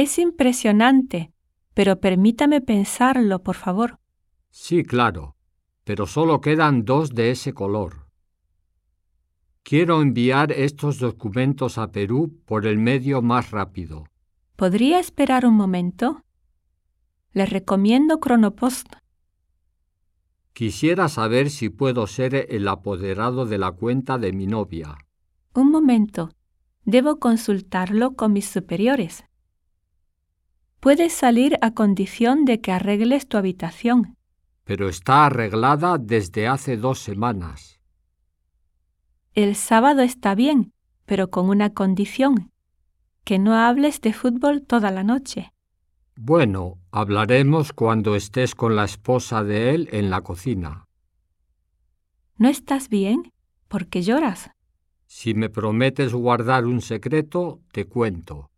Es 0.00 0.18
impresionante, 0.18 1.30
pero 1.74 2.00
permítame 2.00 2.62
pensarlo, 2.62 3.42
por 3.42 3.54
favor. 3.54 3.98
Sí, 4.48 4.82
claro, 4.82 5.36
pero 5.84 6.06
solo 6.06 6.40
quedan 6.40 6.86
dos 6.86 7.14
de 7.14 7.30
ese 7.30 7.52
color. 7.52 8.06
Quiero 9.62 10.00
enviar 10.00 10.52
estos 10.52 11.00
documentos 11.00 11.76
a 11.76 11.92
Perú 11.92 12.40
por 12.46 12.66
el 12.66 12.78
medio 12.78 13.20
más 13.20 13.50
rápido. 13.50 14.04
¿Podría 14.56 14.98
esperar 14.98 15.44
un 15.44 15.52
momento? 15.52 16.24
Le 17.34 17.44
recomiendo 17.44 18.20
Cronopost. 18.20 18.90
Quisiera 20.54 21.10
saber 21.10 21.50
si 21.50 21.68
puedo 21.68 22.06
ser 22.06 22.46
el 22.48 22.68
apoderado 22.68 23.44
de 23.44 23.58
la 23.58 23.72
cuenta 23.72 24.16
de 24.16 24.32
mi 24.32 24.46
novia. 24.46 24.96
Un 25.54 25.70
momento. 25.70 26.30
Debo 26.86 27.18
consultarlo 27.18 28.14
con 28.14 28.32
mis 28.32 28.46
superiores. 28.46 29.24
Puedes 30.80 31.12
salir 31.12 31.58
a 31.60 31.72
condición 31.72 32.46
de 32.46 32.62
que 32.62 32.72
arregles 32.72 33.28
tu 33.28 33.36
habitación. 33.36 34.16
Pero 34.64 34.88
está 34.88 35.26
arreglada 35.26 35.98
desde 35.98 36.48
hace 36.48 36.78
dos 36.78 37.00
semanas. 37.00 37.80
El 39.34 39.56
sábado 39.56 40.00
está 40.00 40.34
bien, 40.34 40.72
pero 41.04 41.28
con 41.28 41.50
una 41.50 41.74
condición, 41.74 42.50
que 43.24 43.38
no 43.38 43.54
hables 43.54 44.00
de 44.00 44.14
fútbol 44.14 44.62
toda 44.62 44.90
la 44.90 45.04
noche. 45.04 45.52
Bueno, 46.16 46.78
hablaremos 46.90 47.74
cuando 47.74 48.16
estés 48.16 48.54
con 48.54 48.74
la 48.74 48.84
esposa 48.84 49.44
de 49.44 49.74
él 49.74 49.88
en 49.92 50.08
la 50.08 50.22
cocina. 50.22 50.86
¿No 52.38 52.48
estás 52.48 52.88
bien? 52.88 53.32
¿Por 53.68 53.86
qué 53.88 54.02
lloras? 54.02 54.50
Si 55.06 55.34
me 55.34 55.50
prometes 55.50 56.14
guardar 56.14 56.64
un 56.64 56.80
secreto, 56.80 57.60
te 57.70 57.84
cuento. 57.84 58.49